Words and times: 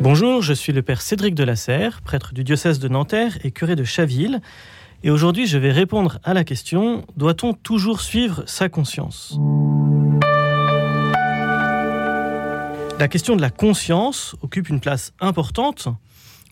Bonjour, 0.00 0.42
je 0.42 0.52
suis 0.52 0.72
le 0.72 0.82
père 0.82 1.02
Cédric 1.02 1.34
de 1.34 1.44
la 1.44 1.54
Serre, 1.54 2.00
prêtre 2.02 2.34
du 2.34 2.44
diocèse 2.44 2.78
de 2.78 2.88
Nanterre 2.88 3.38
et 3.44 3.50
curé 3.50 3.76
de 3.76 3.84
Chaville. 3.84 4.40
Et 5.04 5.10
aujourd'hui, 5.10 5.46
je 5.46 5.58
vais 5.58 5.70
répondre 5.70 6.18
à 6.24 6.34
la 6.34 6.44
question 6.44 7.04
doit-on 7.16 7.52
toujours 7.52 8.00
suivre 8.00 8.42
sa 8.46 8.68
conscience? 8.68 9.38
La 12.98 13.08
question 13.08 13.36
de 13.36 13.40
la 13.40 13.50
conscience 13.50 14.34
occupe 14.42 14.68
une 14.68 14.80
place 14.80 15.12
importante, 15.20 15.88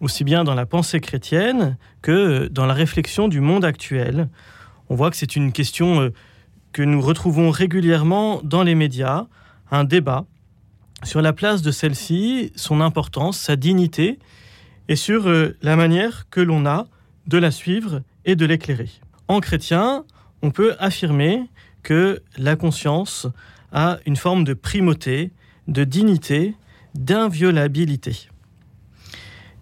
aussi 0.01 0.25
bien 0.25 0.45
dans 0.45 0.55
la 0.55 0.67
pensée 0.67 1.01
chrétienne 1.01 1.77
que 2.03 2.49
dans 2.49 2.67
la 2.67 2.75
réflexion 2.75 3.29
du 3.29 3.41
monde 3.41 3.65
actuel. 3.65 4.29
On 4.89 4.95
voit 4.95 5.11
que 5.11 5.17
c'est 5.17 5.37
une 5.37 5.53
question 5.53 6.01
euh, 6.01 6.13
que 6.73 6.83
nous 6.83 7.01
retrouvons 7.01 7.51
régulièrement 7.51 8.41
dans 8.43 8.63
les 8.63 8.75
médias, 8.75 9.27
un 9.71 9.85
débat 9.85 10.27
sur 11.03 11.23
la 11.23 11.33
place 11.33 11.63
de 11.63 11.71
celle-ci, 11.71 12.53
son 12.57 12.81
importance, 12.81 13.39
sa 13.39 13.57
dignité, 13.57 14.19
et 14.89 14.97
sur 14.97 15.29
euh, 15.29 15.57
la 15.63 15.77
manière 15.77 16.29
que 16.31 16.41
l'on 16.41 16.67
a 16.67 16.87
de 17.27 17.39
la 17.39 17.51
suivre 17.51 18.03
et 18.25 18.37
de 18.37 18.45
l'éclairer. 18.45 18.91
En 19.29 19.41
chrétien, 19.41 20.05
on 20.43 20.51
peut 20.51 20.75
affirmer 20.79 21.49
que 21.83 22.23
la 22.37 22.57
conscience 22.57 23.27
a 23.73 23.99
une 24.05 24.17
forme 24.17 24.45
de 24.45 24.55
primauté, 24.55 25.31
de 25.69 25.85
dignité, 25.85 26.57
d'inviolabilité. 26.95 28.29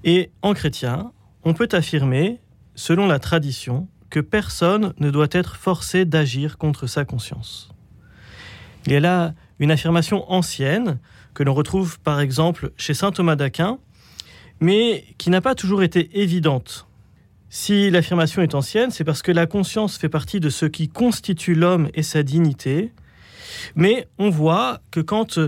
Et 0.05 0.31
en 0.43 0.55
chrétien, 0.55 1.13
on 1.45 1.55
peut 1.55 1.69
affirmer, 1.73 2.41
selon 2.75 3.07
la 3.07 3.19
tradition, 3.19 3.89
que 4.11 4.21
personne 4.21 4.95
ne 4.99 5.11
doit 5.11 5.29
être 5.33 5.57
forcé 5.57 6.05
d'agir 6.05 6.57
contre 6.57 6.87
sa 6.87 7.05
conscience. 7.05 7.71
Il 8.87 8.93
y 8.93 8.97
a 8.97 9.01
là 9.01 9.35
une 9.59 9.71
affirmation 9.71 10.31
ancienne 10.33 10.99
que 11.35 11.43
l'on 11.43 11.55
retrouve 11.55 11.99
par 12.01 12.21
exemple 12.21 12.73
chez 12.77 12.95
saint 12.95 13.13
Thomas 13.13 13.37
d'Aquin, 13.37 13.79
mais 14.61 15.05
qui 15.19 15.31
n'a 15.31 15.41
pas 15.41 15.55
toujours 15.55 15.83
été 15.83 16.21
évidente. 16.21 16.87
Si 17.51 17.91
l'affirmation 17.91 18.43
est 18.43 18.55
ancienne, 18.55 18.91
c'est 18.91 19.05
parce 19.05 19.23
que 19.23 19.33
la 19.33 19.47
conscience 19.47 19.97
fait 19.97 20.09
partie 20.09 20.41
de 20.41 20.51
ce 20.51 20.67
qui 20.67 20.89
constitue 20.89 21.55
l'homme 21.55 21.89
et 21.95 22.03
sa 22.03 22.23
dignité, 22.23 22.93
mais 23.75 24.07
on 24.19 24.29
voit 24.29 24.81
que 24.91 25.01
quand, 25.01 25.39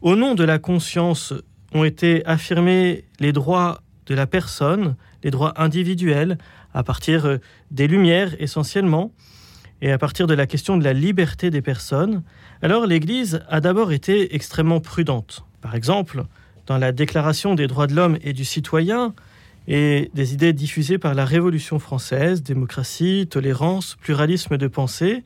au 0.00 0.16
nom 0.16 0.34
de 0.34 0.44
la 0.44 0.58
conscience, 0.58 1.34
ont 1.74 1.84
été 1.84 2.24
affirmés 2.26 3.04
les 3.18 3.32
droits 3.32 3.82
de 4.06 4.14
la 4.14 4.26
personne, 4.26 4.96
les 5.22 5.30
droits 5.30 5.52
individuels, 5.60 6.38
à 6.74 6.82
partir 6.82 7.38
des 7.70 7.86
Lumières 7.86 8.34
essentiellement, 8.38 9.12
et 9.82 9.90
à 9.90 9.98
partir 9.98 10.28
de 10.28 10.34
la 10.34 10.46
question 10.46 10.78
de 10.78 10.84
la 10.84 10.92
liberté 10.92 11.50
des 11.50 11.60
personnes, 11.60 12.22
alors 12.62 12.86
l'Église 12.86 13.42
a 13.48 13.60
d'abord 13.60 13.92
été 13.92 14.34
extrêmement 14.34 14.80
prudente. 14.80 15.44
Par 15.60 15.74
exemple, 15.74 16.24
dans 16.66 16.78
la 16.78 16.92
Déclaration 16.92 17.56
des 17.56 17.66
droits 17.66 17.88
de 17.88 17.94
l'homme 17.94 18.16
et 18.22 18.32
du 18.32 18.44
citoyen, 18.44 19.12
et 19.66 20.10
des 20.14 20.34
idées 20.34 20.52
diffusées 20.52 20.98
par 20.98 21.14
la 21.14 21.24
Révolution 21.24 21.80
française, 21.80 22.44
démocratie, 22.44 23.26
tolérance, 23.28 23.96
pluralisme 24.00 24.56
de 24.56 24.68
pensée, 24.68 25.24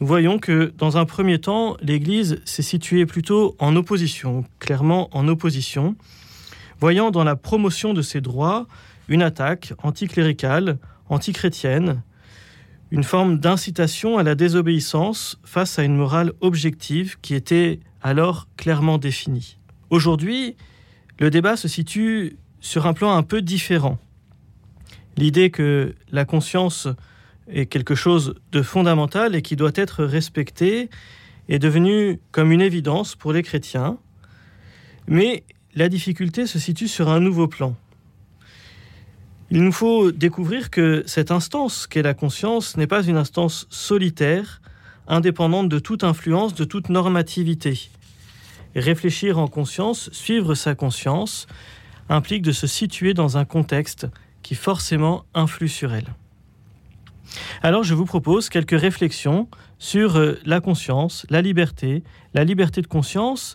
nous 0.00 0.06
voyons 0.06 0.38
que 0.38 0.72
dans 0.78 0.96
un 0.96 1.04
premier 1.04 1.40
temps, 1.40 1.76
l'Église 1.82 2.40
s'est 2.44 2.62
située 2.62 3.04
plutôt 3.04 3.56
en 3.58 3.74
opposition, 3.74 4.44
clairement 4.60 5.08
en 5.12 5.26
opposition, 5.26 5.96
voyant 6.78 7.10
dans 7.10 7.24
la 7.24 7.34
promotion 7.34 7.94
de 7.94 8.02
ses 8.02 8.20
droits 8.20 8.66
une 9.08 9.22
attaque 9.22 9.74
anticléricale, 9.82 10.78
antichrétienne, 11.08 12.02
une 12.92 13.04
forme 13.04 13.38
d'incitation 13.38 14.18
à 14.18 14.22
la 14.22 14.34
désobéissance 14.34 15.40
face 15.44 15.78
à 15.78 15.82
une 15.82 15.96
morale 15.96 16.32
objective 16.42 17.16
qui 17.22 17.34
était 17.34 17.80
alors 18.02 18.48
clairement 18.58 18.98
définie. 18.98 19.56
Aujourd'hui, 19.88 20.56
le 21.18 21.30
débat 21.30 21.56
se 21.56 21.68
situe 21.68 22.36
sur 22.60 22.86
un 22.86 22.92
plan 22.92 23.16
un 23.16 23.22
peu 23.22 23.40
différent. 23.40 23.98
L'idée 25.16 25.50
que 25.50 25.94
la 26.10 26.26
conscience 26.26 26.86
est 27.48 27.64
quelque 27.64 27.94
chose 27.94 28.34
de 28.52 28.60
fondamental 28.60 29.34
et 29.34 29.40
qui 29.40 29.56
doit 29.56 29.72
être 29.74 30.04
respecté 30.04 30.90
est 31.48 31.58
devenue 31.58 32.20
comme 32.30 32.52
une 32.52 32.60
évidence 32.60 33.16
pour 33.16 33.32
les 33.32 33.42
chrétiens, 33.42 33.96
mais 35.06 35.44
la 35.74 35.88
difficulté 35.88 36.46
se 36.46 36.58
situe 36.58 36.88
sur 36.88 37.08
un 37.08 37.20
nouveau 37.20 37.48
plan. 37.48 37.74
Il 39.54 39.62
nous 39.64 39.72
faut 39.72 40.12
découvrir 40.12 40.70
que 40.70 41.04
cette 41.04 41.30
instance 41.30 41.86
qu'est 41.86 42.00
la 42.00 42.14
conscience 42.14 42.78
n'est 42.78 42.86
pas 42.86 43.04
une 43.04 43.18
instance 43.18 43.66
solitaire, 43.68 44.62
indépendante 45.06 45.68
de 45.68 45.78
toute 45.78 46.04
influence, 46.04 46.54
de 46.54 46.64
toute 46.64 46.88
normativité. 46.88 47.90
réfléchir 48.74 49.38
en 49.38 49.48
conscience, 49.48 50.08
suivre 50.10 50.54
sa 50.54 50.74
conscience, 50.74 51.46
implique 52.08 52.40
de 52.40 52.52
se 52.52 52.66
situer 52.66 53.12
dans 53.12 53.36
un 53.36 53.44
contexte 53.44 54.06
qui 54.42 54.54
forcément 54.54 55.26
influe 55.34 55.68
sur 55.68 55.92
elle. 55.92 56.14
Alors 57.62 57.84
je 57.84 57.92
vous 57.92 58.06
propose 58.06 58.48
quelques 58.48 58.80
réflexions 58.80 59.48
sur 59.78 60.16
euh, 60.16 60.40
la 60.46 60.62
conscience, 60.62 61.26
la 61.28 61.42
liberté, 61.42 62.02
la 62.32 62.44
liberté 62.44 62.80
de 62.80 62.86
conscience, 62.86 63.54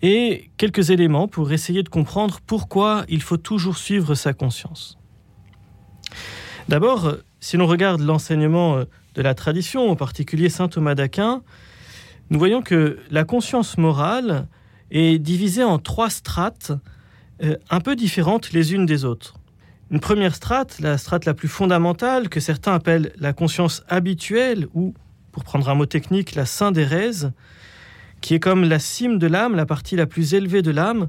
et 0.00 0.48
quelques 0.56 0.88
éléments 0.88 1.28
pour 1.28 1.52
essayer 1.52 1.82
de 1.82 1.90
comprendre 1.90 2.38
pourquoi 2.46 3.04
il 3.10 3.20
faut 3.20 3.36
toujours 3.36 3.76
suivre 3.76 4.14
sa 4.14 4.32
conscience. 4.32 4.97
D'abord, 6.68 7.16
si 7.40 7.56
l'on 7.56 7.66
regarde 7.66 8.00
l'enseignement 8.00 8.78
euh, 8.78 8.84
de 9.14 9.22
la 9.22 9.34
tradition, 9.34 9.90
en 9.90 9.96
particulier 9.96 10.48
saint 10.48 10.68
Thomas 10.68 10.94
d'Aquin, 10.94 11.42
nous 12.30 12.38
voyons 12.38 12.62
que 12.62 12.98
la 13.10 13.24
conscience 13.24 13.78
morale 13.78 14.48
est 14.90 15.18
divisée 15.18 15.64
en 15.64 15.78
trois 15.78 16.10
strates 16.10 16.72
euh, 17.42 17.56
un 17.70 17.80
peu 17.80 17.96
différentes 17.96 18.52
les 18.52 18.74
unes 18.74 18.86
des 18.86 19.04
autres. 19.04 19.34
Une 19.90 20.00
première 20.00 20.34
strate, 20.34 20.80
la 20.80 20.98
strate 20.98 21.24
la 21.24 21.32
plus 21.32 21.48
fondamentale, 21.48 22.28
que 22.28 22.40
certains 22.40 22.74
appellent 22.74 23.12
la 23.18 23.32
conscience 23.32 23.82
habituelle, 23.88 24.66
ou, 24.74 24.92
pour 25.32 25.44
prendre 25.44 25.68
un 25.70 25.74
mot 25.74 25.86
technique, 25.86 26.34
la 26.34 26.44
syndérèse, 26.44 27.32
qui 28.20 28.34
est 28.34 28.40
comme 28.40 28.64
la 28.64 28.78
cime 28.78 29.18
de 29.18 29.26
l'âme, 29.26 29.54
la 29.54 29.64
partie 29.64 29.96
la 29.96 30.06
plus 30.06 30.34
élevée 30.34 30.60
de 30.60 30.70
l'âme, 30.70 31.08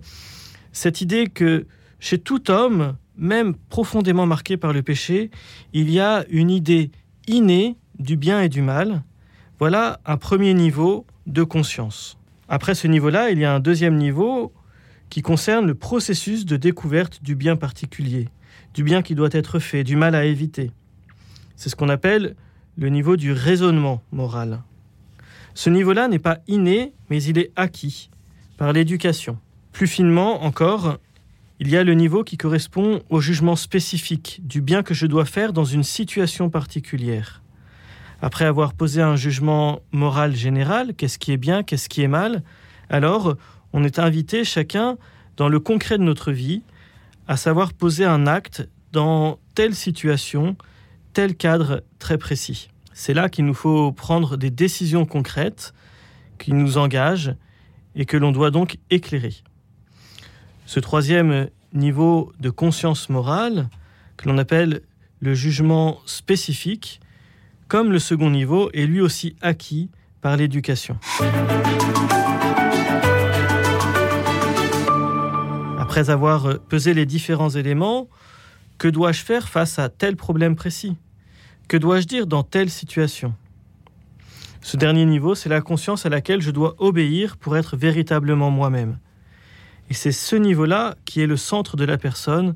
cette 0.71 1.01
idée 1.01 1.27
que 1.27 1.65
chez 1.99 2.17
tout 2.17 2.49
homme, 2.49 2.95
même 3.17 3.55
profondément 3.69 4.25
marqué 4.25 4.57
par 4.57 4.73
le 4.73 4.81
péché, 4.81 5.29
il 5.73 5.89
y 5.89 5.99
a 5.99 6.25
une 6.29 6.49
idée 6.49 6.91
innée 7.27 7.75
du 7.97 8.15
bien 8.15 8.41
et 8.41 8.49
du 8.49 8.61
mal. 8.61 9.03
Voilà 9.59 9.99
un 10.05 10.17
premier 10.17 10.53
niveau 10.53 11.05
de 11.27 11.43
conscience. 11.43 12.17
Après 12.47 12.75
ce 12.75 12.87
niveau-là, 12.87 13.29
il 13.29 13.39
y 13.39 13.45
a 13.45 13.53
un 13.53 13.59
deuxième 13.59 13.97
niveau 13.97 14.53
qui 15.09 15.21
concerne 15.21 15.67
le 15.67 15.75
processus 15.75 16.45
de 16.45 16.55
découverte 16.55 17.21
du 17.21 17.35
bien 17.35 17.55
particulier, 17.55 18.29
du 18.73 18.83
bien 18.83 19.01
qui 19.01 19.15
doit 19.15 19.29
être 19.31 19.59
fait, 19.59 19.83
du 19.83 19.95
mal 19.95 20.15
à 20.15 20.25
éviter. 20.25 20.71
C'est 21.55 21.69
ce 21.69 21.75
qu'on 21.75 21.89
appelle 21.89 22.35
le 22.77 22.89
niveau 22.89 23.17
du 23.17 23.33
raisonnement 23.33 24.01
moral. 24.11 24.61
Ce 25.53 25.69
niveau-là 25.69 26.07
n'est 26.07 26.19
pas 26.19 26.39
inné, 26.47 26.93
mais 27.09 27.21
il 27.21 27.37
est 27.37 27.51
acquis 27.55 28.09
par 28.57 28.71
l'éducation. 28.71 29.37
Plus 29.73 29.87
finement 29.87 30.43
encore, 30.43 30.99
il 31.59 31.69
y 31.69 31.75
a 31.75 31.83
le 31.83 31.93
niveau 31.93 32.23
qui 32.23 32.37
correspond 32.37 33.01
au 33.09 33.19
jugement 33.19 33.57
spécifique 33.57 34.39
du 34.43 34.61
bien 34.61 34.81
que 34.81 34.93
je 34.93 35.05
dois 35.05 35.25
faire 35.25 35.51
dans 35.51 35.65
une 35.65 35.83
situation 35.83 36.49
particulière. 36.49 37.41
Après 38.21 38.45
avoir 38.45 38.73
posé 38.73 39.01
un 39.01 39.17
jugement 39.17 39.81
moral 39.91 40.35
général, 40.35 40.93
qu'est-ce 40.95 41.19
qui 41.19 41.33
est 41.33 41.37
bien, 41.37 41.63
qu'est-ce 41.63 41.89
qui 41.89 42.01
est 42.01 42.07
mal, 42.07 42.43
alors 42.89 43.35
on 43.73 43.83
est 43.83 43.99
invité 43.99 44.45
chacun 44.45 44.97
dans 45.35 45.49
le 45.49 45.59
concret 45.59 45.97
de 45.97 46.03
notre 46.03 46.31
vie 46.31 46.63
à 47.27 47.35
savoir 47.35 47.73
poser 47.73 48.05
un 48.05 48.25
acte 48.25 48.67
dans 48.93 49.37
telle 49.53 49.75
situation, 49.75 50.55
tel 51.13 51.35
cadre 51.35 51.83
très 51.99 52.17
précis. 52.17 52.69
C'est 52.93 53.13
là 53.13 53.27
qu'il 53.29 53.45
nous 53.45 53.53
faut 53.53 53.91
prendre 53.91 54.37
des 54.37 54.49
décisions 54.49 55.05
concrètes 55.05 55.73
qui 56.39 56.53
nous 56.53 56.77
engagent 56.77 57.35
et 57.95 58.05
que 58.05 58.17
l'on 58.17 58.31
doit 58.31 58.49
donc 58.49 58.77
éclairer. 58.89 59.35
Ce 60.69 60.79
troisième 60.79 61.47
niveau 61.73 62.31
de 62.39 62.51
conscience 62.51 63.09
morale, 63.09 63.69
que 64.17 64.29
l'on 64.29 64.37
appelle 64.37 64.81
le 65.19 65.33
jugement 65.33 65.97
spécifique, 66.05 66.99
comme 67.67 67.91
le 67.91 67.97
second 67.97 68.29
niveau, 68.29 68.69
est 68.75 68.85
lui 68.85 69.01
aussi 69.01 69.35
acquis 69.41 69.89
par 70.21 70.37
l'éducation. 70.37 70.99
Après 75.79 76.11
avoir 76.11 76.59
pesé 76.59 76.93
les 76.93 77.07
différents 77.07 77.49
éléments, 77.49 78.07
que 78.77 78.87
dois-je 78.87 79.23
faire 79.23 79.49
face 79.49 79.79
à 79.79 79.89
tel 79.89 80.15
problème 80.15 80.55
précis? 80.55 80.97
Que 81.67 81.77
dois-je 81.77 82.05
dire 82.05 82.27
dans 82.27 82.43
telle 82.43 82.69
situation? 82.69 83.33
Ce 84.61 84.77
dernier 84.77 85.05
niveau, 85.05 85.33
c'est 85.33 85.49
la 85.49 85.61
conscience 85.61 86.05
à 86.05 86.09
laquelle 86.09 86.41
je 86.41 86.51
dois 86.51 86.75
obéir 86.77 87.37
pour 87.37 87.57
être 87.57 87.75
véritablement 87.75 88.51
moi-même. 88.51 88.99
Et 89.89 89.93
c'est 89.93 90.11
ce 90.11 90.35
niveau-là 90.35 90.95
qui 91.05 91.21
est 91.21 91.27
le 91.27 91.37
centre 91.37 91.75
de 91.75 91.83
la 91.83 91.97
personne, 91.97 92.55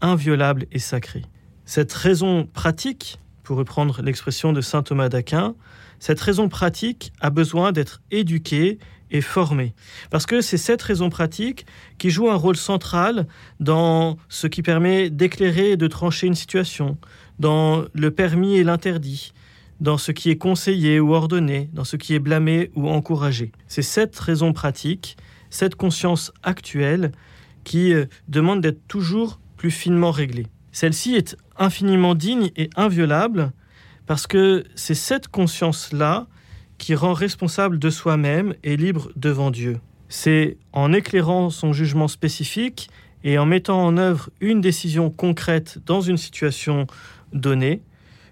inviolable 0.00 0.66
et 0.70 0.78
sacré. 0.78 1.22
Cette 1.64 1.92
raison 1.92 2.46
pratique, 2.46 3.18
pour 3.42 3.56
reprendre 3.56 4.02
l'expression 4.02 4.52
de 4.52 4.60
saint 4.60 4.82
Thomas 4.82 5.08
d'Aquin, 5.08 5.54
cette 5.98 6.20
raison 6.20 6.48
pratique 6.48 7.12
a 7.20 7.30
besoin 7.30 7.72
d'être 7.72 8.02
éduquée 8.10 8.78
et 9.10 9.20
formé. 9.20 9.74
Parce 10.10 10.26
que 10.26 10.40
c'est 10.40 10.58
cette 10.58 10.82
raison 10.82 11.08
pratique 11.08 11.64
qui 11.98 12.10
joue 12.10 12.28
un 12.28 12.34
rôle 12.34 12.56
central 12.56 13.26
dans 13.60 14.18
ce 14.28 14.46
qui 14.46 14.60
permet 14.62 15.08
d'éclairer 15.08 15.72
et 15.72 15.76
de 15.76 15.86
trancher 15.86 16.26
une 16.26 16.34
situation, 16.34 16.98
dans 17.38 17.84
le 17.94 18.10
permis 18.10 18.56
et 18.56 18.64
l'interdit, 18.64 19.32
dans 19.80 19.98
ce 19.98 20.12
qui 20.12 20.30
est 20.30 20.36
conseillé 20.36 21.00
ou 21.00 21.14
ordonné, 21.14 21.70
dans 21.72 21.84
ce 21.84 21.96
qui 21.96 22.14
est 22.14 22.18
blâmé 22.18 22.70
ou 22.74 22.88
encouragé. 22.88 23.52
C'est 23.68 23.82
cette 23.82 24.18
raison 24.18 24.52
pratique, 24.52 25.16
cette 25.54 25.76
conscience 25.76 26.32
actuelle 26.42 27.12
qui 27.62 27.94
euh, 27.94 28.06
demande 28.26 28.60
d'être 28.60 28.84
toujours 28.88 29.38
plus 29.56 29.70
finement 29.70 30.10
réglée. 30.10 30.48
Celle-ci 30.72 31.14
est 31.14 31.36
infiniment 31.56 32.16
digne 32.16 32.50
et 32.56 32.70
inviolable 32.74 33.52
parce 34.06 34.26
que 34.26 34.64
c'est 34.74 34.96
cette 34.96 35.28
conscience-là 35.28 36.26
qui 36.76 36.96
rend 36.96 37.12
responsable 37.12 37.78
de 37.78 37.88
soi-même 37.88 38.54
et 38.64 38.76
libre 38.76 39.12
devant 39.14 39.52
Dieu. 39.52 39.78
C'est 40.08 40.58
en 40.72 40.92
éclairant 40.92 41.50
son 41.50 41.72
jugement 41.72 42.08
spécifique 42.08 42.90
et 43.22 43.38
en 43.38 43.46
mettant 43.46 43.80
en 43.80 43.96
œuvre 43.96 44.30
une 44.40 44.60
décision 44.60 45.08
concrète 45.08 45.78
dans 45.86 46.00
une 46.00 46.18
situation 46.18 46.88
donnée 47.32 47.80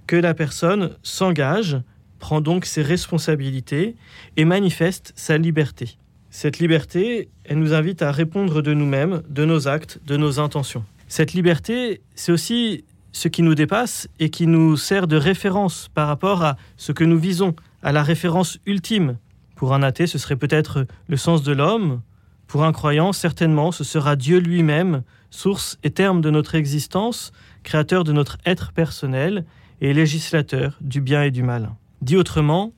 que 0.09 0.17
la 0.17 0.35
personne 0.35 0.97
s'engage, 1.05 1.81
prend 2.19 2.41
donc 2.41 2.67
ses 2.67 2.83
responsabilités 2.83 3.95
et 4.37 4.45
manifeste 4.45 5.13
sa 5.15 5.39
liberté. 5.39 5.99
Cette 6.35 6.61
liberté, 6.61 7.29
elle 7.45 7.59
nous 7.59 7.75
invite 7.75 8.01
à 8.01 8.11
répondre 8.11 8.63
de 8.63 8.73
nous-mêmes, 8.73 9.23
de 9.29 9.45
nos 9.45 9.69
actes, 9.69 10.01
de 10.07 10.17
nos 10.17 10.41
intentions. 10.41 10.83
Cette 11.07 11.35
liberté, 11.35 12.01
c'est 12.15 12.33
aussi 12.33 12.85
ce 13.13 13.29
qui 13.29 13.43
nous 13.43 13.55
dépasse 13.55 14.09
et 14.19 14.31
qui 14.31 14.47
nous 14.47 14.79
sert 14.79 15.07
de 15.07 15.19
référence 15.19 15.91
par 15.93 16.09
rapport 16.09 16.43
à 16.43 16.57
ce 16.79 16.91
que 16.91 17.05
nous 17.05 17.19
visons, 17.19 17.55
à 17.83 17.93
la 17.93 18.03
référence 18.03 18.59
ultime. 18.65 19.19
Pour 19.57 19.75
un 19.75 19.83
athée, 19.83 20.07
ce 20.07 20.17
serait 20.17 20.37
peut-être 20.37 20.87
le 21.07 21.19
sens 21.19 21.43
de 21.43 21.53
l'homme. 21.53 22.01
Pour 22.47 22.65
un 22.65 22.73
croyant, 22.73 23.13
certainement, 23.13 23.71
ce 23.71 23.85
sera 23.85 24.17
Dieu 24.17 24.39
lui-même, 24.39 25.03
source 25.29 25.79
et 25.85 25.91
terme 25.91 26.23
de 26.23 26.31
notre 26.31 26.55
existence, 26.55 27.33
créateur 27.63 28.05
de 28.05 28.13
notre 28.13 28.39
être 28.47 28.73
personnel 28.73 29.45
et 29.83 29.93
législateur 29.93 30.79
du 30.81 31.03
bien 31.03 31.25
et 31.25 31.31
du 31.31 31.43
mal. 31.43 31.73
Dit 32.01 32.17
autrement, 32.17 32.73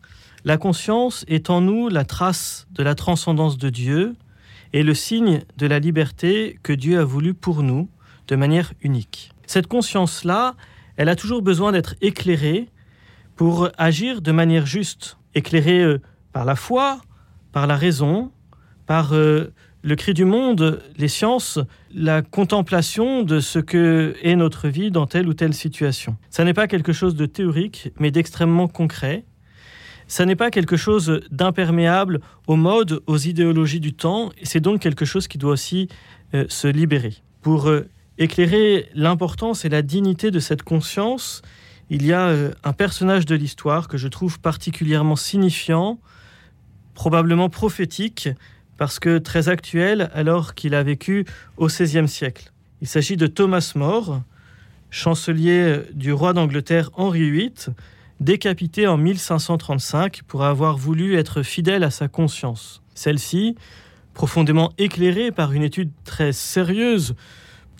la 0.44 0.58
conscience 0.58 1.25
est 1.26 1.49
en 1.50 1.61
nous 1.61 1.88
la 1.88 2.05
trace 2.05 2.67
de 2.70 2.82
la 2.82 2.94
transcendance 2.94 3.56
de 3.56 3.70
Dieu 3.70 4.14
et 4.73 4.82
le 4.82 4.94
signe 4.94 5.41
de 5.56 5.67
la 5.67 5.79
liberté 5.79 6.58
que 6.62 6.73
Dieu 6.73 6.99
a 6.99 7.05
voulu 7.05 7.32
pour 7.32 7.62
nous 7.62 7.88
de 8.29 8.37
manière 8.37 8.73
unique. 8.82 9.32
Cette 9.46 9.67
conscience-là, 9.67 10.55
elle 10.96 11.08
a 11.08 11.17
toujours 11.17 11.43
besoin 11.43 11.73
d'être 11.73 11.94
éclairée 12.00 12.69
pour 13.37 13.70
agir 13.79 14.20
de 14.20 14.32
manière 14.32 14.67
juste, 14.67 15.17
éclairée 15.35 15.82
euh, 15.82 16.00
par 16.32 16.44
la 16.44 16.56
foi, 16.56 17.00
par 17.52 17.67
la 17.67 17.76
raison, 17.76 18.31
par 18.87 19.14
euh, 19.14 19.52
le 19.82 19.96
cri 19.96 20.14
du 20.14 20.25
monde, 20.25 20.82
les 20.96 21.08
sciences, 21.08 21.58
la 21.93 22.23
contemplation 22.23 23.23
de 23.23 23.41
ce 23.41 23.58
que 23.58 24.14
est 24.23 24.37
notre 24.37 24.69
vie 24.69 24.91
dans 24.91 25.06
telle 25.06 25.29
ou 25.29 25.35
telle 25.35 25.55
situation. 25.55 26.17
Ça 26.31 26.44
n'est 26.44 26.55
pas 26.55 26.69
quelque 26.69 26.93
chose 26.93 27.14
de 27.14 27.26
théorique, 27.26 27.93
mais 27.99 28.11
d'extrêmement 28.11 28.69
concret. 28.69 29.25
Ça 30.06 30.26
n'est 30.26 30.36
pas 30.36 30.50
quelque 30.50 30.76
chose 30.76 31.22
d'imperméable 31.30 32.20
aux 32.46 32.56
modes, 32.56 33.02
aux 33.06 33.18
idéologies 33.18 33.80
du 33.80 33.94
temps, 33.94 34.30
et 34.38 34.46
c'est 34.46 34.60
donc 34.60 34.80
quelque 34.80 35.04
chose 35.04 35.28
qui 35.28 35.38
doit 35.38 35.52
aussi 35.52 35.88
euh, 36.34 36.44
se 36.48 36.68
libérer. 36.68 37.14
Pour 37.40 37.70
éclairer 38.18 38.88
l'importance 38.94 39.64
et 39.64 39.68
la 39.68 39.82
dignité 39.82 40.30
de 40.30 40.38
cette 40.38 40.62
conscience, 40.62 41.42
il 41.90 42.06
y 42.06 42.12
a 42.12 42.28
euh, 42.28 42.52
un 42.62 42.72
personnage 42.72 43.26
de 43.26 43.34
l'histoire 43.34 43.88
que 43.88 43.96
je 43.96 44.08
trouve 44.08 44.40
particulièrement 44.40 45.16
signifiant, 45.16 45.98
probablement 46.94 47.50
prophétique, 47.50 48.28
parce 48.76 48.98
que 48.98 49.18
très 49.18 49.48
actuel 49.48 50.10
alors 50.14 50.54
qu'il 50.54 50.74
a 50.74 50.82
vécu 50.82 51.24
au 51.56 51.66
XVIe 51.66 52.08
siècle. 52.08 52.52
Il 52.80 52.88
s'agit 52.88 53.16
de 53.16 53.26
Thomas 53.26 53.72
More, 53.76 54.22
chancelier 54.90 55.80
du 55.92 56.12
roi 56.12 56.32
d'Angleterre 56.32 56.90
Henri 56.94 57.30
VIII, 57.30 57.52
décapité 58.20 58.87
en 58.87 58.96
1535 58.96 60.22
pour 60.26 60.44
avoir 60.44 60.76
voulu 60.76 61.16
être 61.16 61.43
fidèle 61.43 61.84
à 61.84 61.90
sa 61.90 62.08
conscience. 62.08 62.82
Celle-ci, 62.94 63.56
profondément 64.14 64.72
éclairée 64.78 65.32
par 65.32 65.52
une 65.52 65.62
étude 65.62 65.90
très 66.05 66.32
sérieuse 66.32 67.14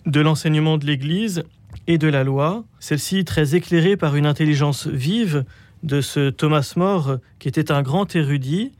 de 0.05 0.21
l'enseignement 0.21 0.77
de 0.77 0.85
l'Église 0.85 1.43
et 1.87 1.97
de 1.97 2.07
la 2.07 2.23
loi, 2.23 2.65
celle-ci 2.79 3.25
très 3.25 3.55
éclairée 3.55 3.97
par 3.97 4.15
une 4.15 4.25
intelligence 4.25 4.87
vive 4.87 5.45
de 5.83 6.01
ce 6.01 6.29
Thomas 6.29 6.73
More 6.75 7.17
qui 7.39 7.47
était 7.47 7.71
un 7.71 7.81
grand 7.81 8.15
érudit, 8.15 8.71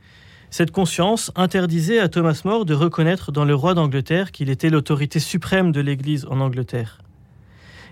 cette 0.50 0.70
conscience 0.70 1.32
interdisait 1.34 1.98
à 1.98 2.08
Thomas 2.08 2.40
More 2.44 2.64
de 2.64 2.74
reconnaître 2.74 3.32
dans 3.32 3.44
le 3.44 3.54
roi 3.54 3.74
d'Angleterre 3.74 4.32
qu'il 4.32 4.48
était 4.48 4.70
l'autorité 4.70 5.18
suprême 5.20 5.72
de 5.72 5.80
l'Église 5.80 6.26
en 6.30 6.40
Angleterre. 6.40 7.02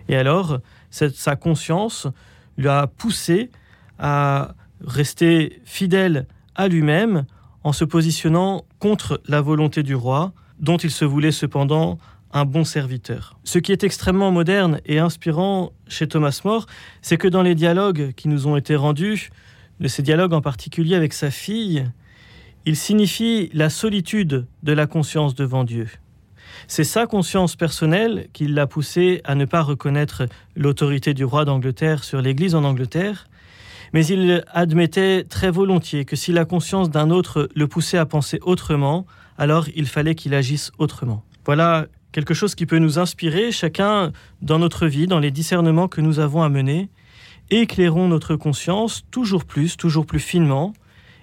Et 0.09 0.17
alors, 0.17 0.61
sa 0.91 1.37
conscience 1.37 2.07
lui 2.57 2.69
a 2.69 2.87
poussé 2.87 3.51
à 3.99 4.55
rester 4.81 5.61
fidèle 5.65 6.27
à 6.55 6.69
lui-même 6.69 7.25
en 7.63 7.73
se 7.73 7.85
positionnant 7.85 8.65
contre 8.79 9.21
la 9.27 9.41
volonté 9.41 9.83
du 9.83 9.95
roi, 9.95 10.33
dont 10.61 10.77
il 10.77 10.91
se 10.91 11.05
voulait 11.05 11.33
cependant 11.33 11.99
un 12.33 12.45
bon 12.45 12.65
serviteur. 12.65 13.39
Ce 13.45 13.59
qui 13.59 13.73
est 13.73 13.85
extrêmement 13.85 14.31
moderne 14.31 14.81
et 14.87 14.99
inspirant 14.99 15.73
chez 15.89 16.07
Thomas 16.09 16.41
More, 16.45 16.67
c'est 17.01 17.17
que 17.17 17.29
dans 17.29 17.43
les 17.43 17.55
dialogues 17.55 18.13
qui 18.13 18.29
nous 18.29 18.47
ont 18.47 18.57
été 18.57 18.77
rendus, 18.77 19.31
de 19.81 19.89
ces 19.89 20.03
dialogues 20.03 20.33
en 20.33 20.41
particulier 20.41 20.95
avec 20.95 21.13
sa 21.13 21.31
fille, 21.31 21.89
il 22.67 22.77
signifie 22.77 23.51
la 23.53 23.71
solitude 23.71 24.47
de 24.63 24.73
la 24.73 24.87
conscience 24.87 25.35
devant 25.35 25.65
Dieu. 25.65 25.89
C'est 26.67 26.85
sa 26.85 27.07
conscience 27.07 27.57
personnelle 27.57 28.29
qui 28.33 28.47
l'a 28.47 28.67
poussé 28.67 29.21
à 29.25 29.35
ne 29.35 29.45
pas 29.45 29.63
reconnaître 29.63 30.27
l'autorité 30.57 31.15
du 31.15 31.25
roi 31.25 31.45
d'Angleterre 31.45 32.05
sur 32.05 32.21
l'Église 32.21 32.55
en 32.55 32.65
Angleterre, 32.65 33.27
mais 33.93 34.05
il 34.07 34.45
admettait 34.53 35.25
très 35.25 35.51
volontiers 35.51 36.05
que 36.05 36.17
si 36.17 36.33
la 36.33 36.45
conscience 36.45 36.91
d'un 36.91 37.11
autre 37.11 37.49
le 37.55 37.69
poussait 37.69 37.99
à 37.99 38.07
penser 38.07 38.39
autrement, 38.43 39.07
alors 39.39 39.67
il 39.77 39.87
fallait 39.87 40.15
qu'il 40.15 40.35
agisse 40.35 40.73
autrement. 40.79 41.25
Voilà 41.45 41.87
quelque 42.13 42.35
chose 42.35 42.55
qui 42.55 42.67
peut 42.67 42.79
nous 42.79 42.99
inspirer 42.99 43.53
chacun 43.53 44.13
dans 44.41 44.59
notre 44.59 44.87
vie, 44.87 45.07
dans 45.07 45.19
les 45.19 45.31
discernements 45.31 45.89
que 45.89 46.01
nous 46.01 46.19
avons 46.19 46.43
à 46.43 46.49
mener. 46.49 46.89
Éclairons 47.51 48.09
notre 48.09 48.37
conscience 48.37 49.05
toujours 49.11 49.45
plus, 49.45 49.77
toujours 49.77 50.07
plus 50.07 50.21
finement, 50.21 50.73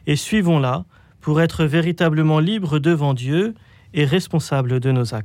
et 0.06 0.16
suivons-la 0.16 0.86
pour 1.20 1.42
être 1.42 1.66
véritablement 1.66 2.40
libres 2.40 2.80
devant 2.80 3.14
Dieu 3.14 3.54
et 3.94 4.06
responsables 4.06 4.80
de 4.80 4.92
nos 4.92 5.14
actes. 5.14 5.20